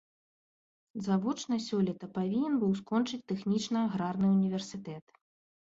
[1.07, 5.05] Завочна сёлета павінен быў скончыць тэхнічна-аграрны ўніверсітэт.